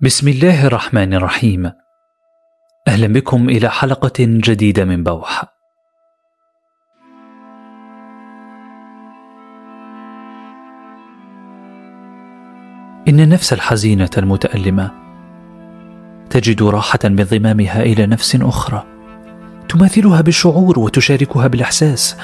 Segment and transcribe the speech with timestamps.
[0.00, 1.72] بسم الله الرحمن الرحيم
[2.88, 5.44] أهلا بكم إلى حلقه جديده من بوح
[13.08, 14.90] ان النفس الحزينه المتالمه
[16.30, 18.84] تجد راحه بانضمامها إلى نفس أخرى
[19.68, 22.16] تماثلها بالشعور وتشاركها بالاحساس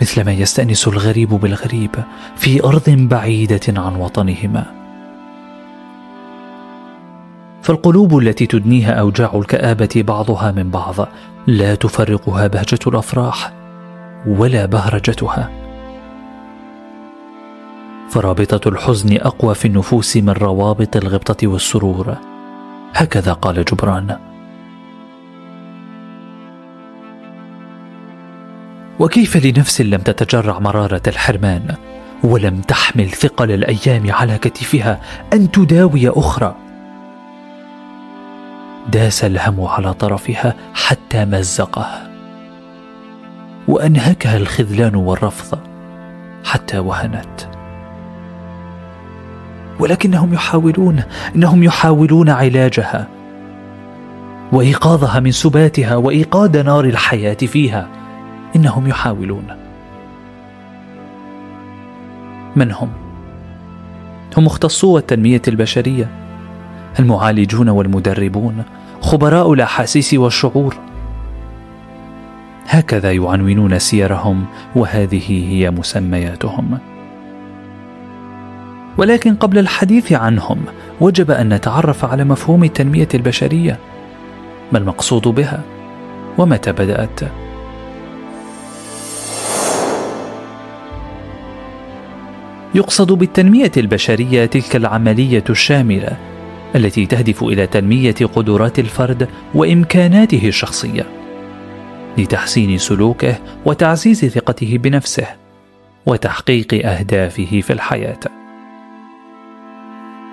[0.00, 2.04] مثلما يستانس الغريب بالغريب
[2.36, 4.81] في ارض بعيده عن وطنهما
[7.62, 10.94] فالقلوب التي تدنيها أوجاع الكآبة بعضها من بعض
[11.46, 13.52] لا تفرقها بهجة الأفراح
[14.26, 15.50] ولا بهرجتها.
[18.10, 22.16] فرابطة الحزن أقوى في النفوس من روابط الغبطة والسرور.
[22.94, 24.18] هكذا قال جبران.
[29.00, 31.76] وكيف لنفس لم تتجرع مرارة الحرمان
[32.24, 35.00] ولم تحمل ثقل الأيام على كتفها
[35.32, 36.71] أن تداوي أخرى؟
[38.88, 41.86] داس الهم على طرفها حتى مزقه
[43.68, 45.58] وأنهكها الخذلان والرفض
[46.44, 47.40] حتى وهنت.
[49.80, 51.02] ولكنهم يحاولون
[51.36, 53.08] إنهم يحاولون علاجها.
[54.52, 57.88] وإيقاظها من سباتها وإيقاد نار الحياة فيها.
[58.56, 59.44] إنهم يحاولون.
[62.56, 62.92] من هم؟
[64.36, 66.21] هم مختصو التنمية البشرية.
[66.98, 68.64] المعالجون والمدربون
[69.00, 70.76] خبراء الأحاسيس والشعور.
[72.68, 74.44] هكذا يعنونون سيرهم
[74.76, 76.78] وهذه هي مسمياتهم.
[78.98, 80.58] ولكن قبل الحديث عنهم
[81.00, 83.78] وجب أن نتعرف على مفهوم التنمية البشرية.
[84.72, 85.60] ما المقصود بها؟
[86.38, 87.20] ومتى بدأت؟
[92.74, 96.31] يقصد بالتنمية البشرية تلك العملية الشاملة
[96.76, 101.06] التي تهدف إلى تنمية قدرات الفرد وإمكاناته الشخصية
[102.18, 105.26] لتحسين سلوكه وتعزيز ثقته بنفسه
[106.06, 108.20] وتحقيق أهدافه في الحياة.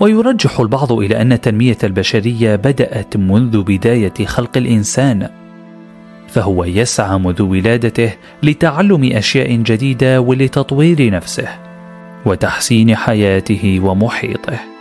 [0.00, 5.28] ويرجح البعض إلى أن التنمية البشرية بدأت منذ بداية خلق الإنسان
[6.28, 11.48] فهو يسعى منذ ولادته لتعلم أشياء جديدة ولتطوير نفسه
[12.26, 14.75] وتحسين حياته ومحيطه.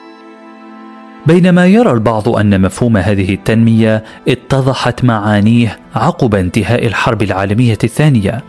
[1.28, 8.44] بينما يرى البعض أن مفهوم هذه التنمية اتضحت معانيه عقب انتهاء الحرب العالمية الثانية.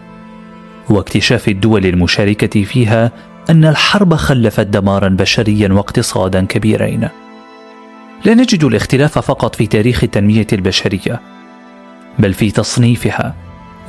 [0.90, 3.12] واكتشاف الدول المشاركة فيها
[3.50, 7.08] أن الحرب خلفت دمارا بشريا واقتصادا كبيرين.
[8.24, 11.20] لا نجد الاختلاف فقط في تاريخ التنمية البشرية
[12.18, 13.34] بل في تصنيفها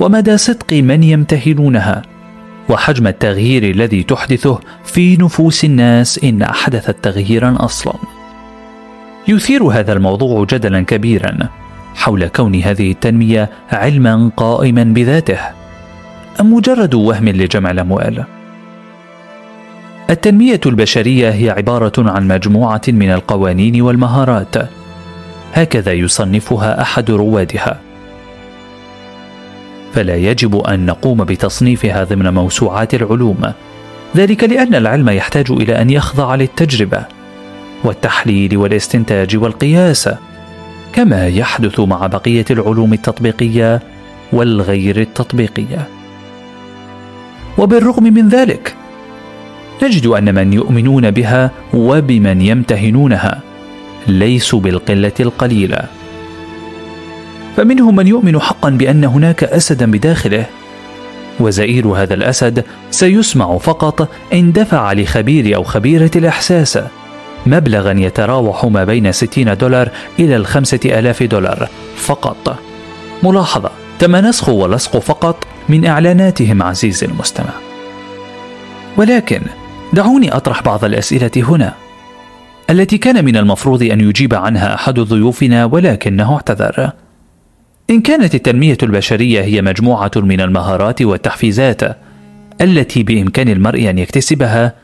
[0.00, 2.02] ومدى صدق من يمتهنونها
[2.68, 8.17] وحجم التغيير الذي تحدثه في نفوس الناس إن أحدثت تغييرا أصلا.
[9.28, 11.38] يثير هذا الموضوع جدلا كبيرا
[11.94, 15.38] حول كون هذه التنمية علما قائما بذاته
[16.40, 18.24] أم مجرد وهم لجمع الأموال؟
[20.10, 24.54] التنمية البشرية هي عبارة عن مجموعة من القوانين والمهارات
[25.54, 27.80] هكذا يصنفها أحد روادها.
[29.92, 33.52] فلا يجب أن نقوم بتصنيفها ضمن موسوعات العلوم
[34.16, 37.17] ذلك لأن العلم يحتاج إلى أن يخضع للتجربة.
[37.84, 40.08] والتحليل والاستنتاج والقياس
[40.92, 43.80] كما يحدث مع بقية العلوم التطبيقية
[44.32, 45.88] والغير التطبيقية.
[47.58, 48.74] وبالرغم من ذلك
[49.82, 53.40] نجد أن من يؤمنون بها وبمن يمتهنونها
[54.06, 55.84] ليسوا بالقلة القليلة.
[57.56, 60.46] فمنهم من يؤمن حقا بأن هناك اسدا بداخله
[61.40, 66.78] وزئير هذا الأسد سيسمع فقط إن دفع لخبير أو خبيرة الإحساس.
[67.50, 72.58] مبلغا يتراوح ما بين 60 دولار إلى الخمسة ألاف دولار فقط.
[73.22, 77.52] ملاحظة تم نسخ ولصق فقط من إعلاناتهم عزيزي المستمع.
[78.96, 79.40] ولكن
[79.92, 81.74] دعوني أطرح بعض الأسئلة هنا.
[82.70, 86.90] التي كان من المفروض أن يجيب عنها أحد ضيوفنا ولكنه اعتذر.
[87.90, 91.82] إن كانت التنمية البشرية هي مجموعة من المهارات والتحفيزات
[92.60, 94.74] التي بإمكان المرء أن يكتسبها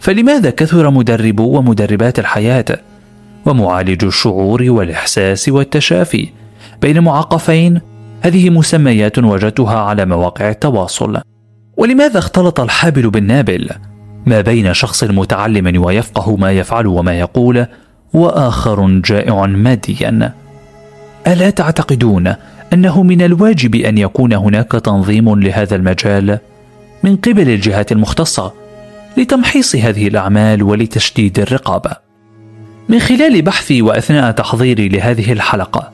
[0.00, 2.64] فلماذا كثر مدربو ومدربات الحياة؟
[3.46, 6.28] ومعالج الشعور والإحساس والتشافي.
[6.82, 7.80] بين معقفين
[8.20, 11.20] هذه مسميات وجدتها على مواقع التواصل.
[11.76, 13.70] ولماذا اختلط الحابل بالنابل؟
[14.26, 17.66] ما بين شخص متعلم ويفقه ما يفعل وما يقول
[18.12, 20.32] وآخر جائع ماديا.
[21.26, 22.34] ألا تعتقدون
[22.72, 26.38] أنه من الواجب أن يكون هناك تنظيم لهذا المجال؟
[27.02, 28.52] من قبل الجهات المختصة.
[29.16, 31.90] لتمحيص هذه الأعمال ولتشديد الرقابه
[32.88, 35.92] من خلال بحثي وأثناء تحضيري لهذه الحلقة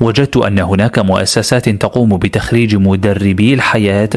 [0.00, 4.10] وجدت أن هناك مؤسسات تقوم بتخريج مدربي الحياة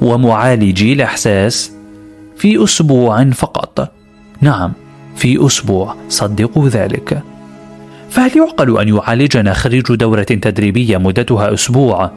[0.00, 1.72] ومعالجي الاحساس
[2.36, 3.92] في أسبوع فقط.
[4.40, 4.72] نعم
[5.16, 7.22] في أسبوع صدقوا ذلك.
[8.10, 12.10] فهل يعقل أن يعالجنا خريج دورة تدريبية مدتها أسبوع؟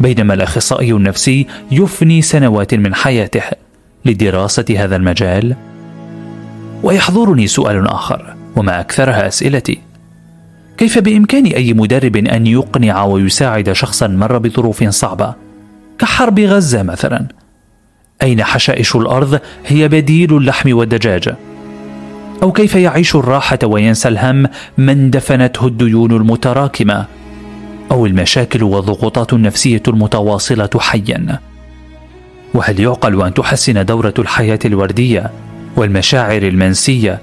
[0.00, 3.67] بينما الأخصائي النفسي يفني سنوات من حياته.
[4.04, 5.56] لدراسة هذا المجال؟
[6.82, 9.78] ويحضرني سؤال آخر وما اكثرها أسئلتي.
[10.76, 15.34] كيف بإمكان أي مدرب أن يقنع ويساعد شخصا مر بظروف صعبة؟
[15.98, 17.26] كحرب غزة مثلا.
[18.22, 21.34] أين حشائش الأرض هي بديل اللحم والدجاج؟
[22.42, 24.48] أو كيف يعيش الراحة وينسى الهم
[24.78, 27.06] من دفنته الديون المتراكمة؟
[27.90, 31.40] أو المشاكل والضغوطات النفسية المتواصلة حيا؟
[32.58, 35.30] وهل يعقل أن تحسن دورة الحياة الوردية
[35.76, 37.20] والمشاعر المنسية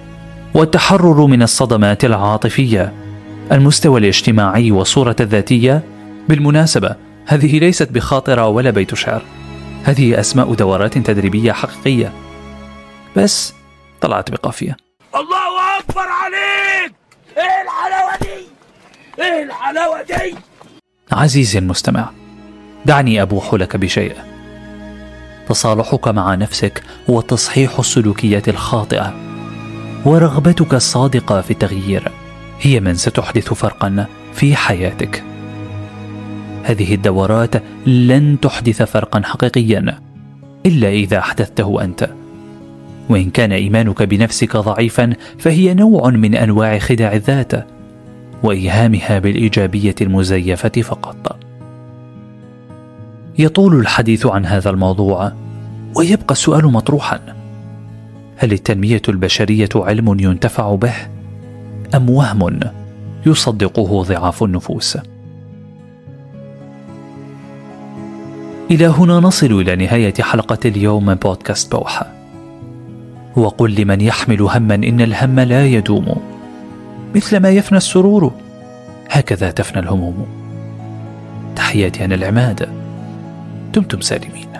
[0.53, 2.93] والتحرر من الصدمات العاطفية؟
[3.51, 5.83] المستوى الاجتماعي والصورة الذاتية؟
[6.29, 6.95] بالمناسبة
[7.25, 9.21] هذه ليست بخاطرة ولا بيت شعر.
[9.83, 12.11] هذه أسماء دورات تدريبية حقيقية.
[13.15, 13.53] بس
[14.01, 14.77] طلعت بقافية.
[15.15, 16.93] الله أكبر عليك!
[17.37, 18.47] إيه الحلاوة دي؟
[19.23, 20.35] إيه الحلاوة دي؟
[21.11, 22.09] عزيزي المستمع
[22.85, 24.34] دعني أبوح لك بشيء.
[25.50, 29.13] تصالحك مع نفسك وتصحيح السلوكيات الخاطئة.
[30.06, 32.12] ورغبتك الصادقة في التغيير
[32.62, 35.24] هي من ستحدث فرقا في حياتك.
[36.63, 40.00] هذه الدورات لن تحدث فرقا حقيقيا
[40.65, 42.09] إلا إذا احدثته أنت.
[43.09, 47.51] وإن كان إيمانك بنفسك ضعيفا فهي نوع من أنواع خداع الذات
[48.44, 51.44] وإيهامها بالإيجابية المزيفة فقط.
[53.37, 55.31] يطول الحديث عن هذا الموضوع
[55.95, 57.19] ويبقى السؤال مطروحا.
[58.37, 60.93] هل التنمية البشرية علم ينتفع به؟
[61.95, 62.59] أم وهم
[63.25, 64.97] يصدقه ضعاف النفوس؟
[68.71, 72.11] إلى هنا نصل إلى نهاية حلقة اليوم من بودكاست بوحة.
[73.35, 76.15] وقل لمن يحمل هما إن الهم لا يدوم.
[77.15, 78.33] مثل ما يفنى السرور
[79.09, 80.25] هكذا تفنى الهموم.
[81.55, 82.84] تحياتي أنا العماد.
[83.75, 84.55] دمتم سالمين.